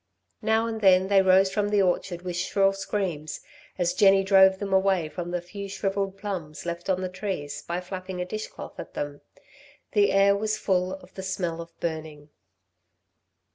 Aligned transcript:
Now 0.41 0.65
and 0.65 0.81
then 0.81 1.09
they 1.09 1.21
rose 1.21 1.51
from 1.53 1.69
the 1.69 1.83
orchard 1.83 2.23
with 2.23 2.35
shrill 2.35 2.73
screams, 2.73 3.39
as 3.77 3.93
Jenny 3.93 4.23
drove 4.23 4.57
them 4.57 4.73
away 4.73 5.07
from 5.09 5.29
the 5.29 5.43
few 5.43 5.69
shrivelled 5.69 6.17
plums 6.17 6.65
left 6.65 6.89
on 6.89 7.01
the 7.01 7.07
trees 7.07 7.61
by 7.61 7.81
flapping 7.81 8.19
a 8.19 8.25
dish 8.25 8.47
cloth 8.47 8.79
at 8.79 8.95
them. 8.95 9.21
The 9.91 10.11
air 10.11 10.35
was 10.35 10.57
full 10.57 10.93
of 10.95 11.13
the 11.13 11.21
smell 11.21 11.61
of 11.61 11.79
burning. 11.79 12.29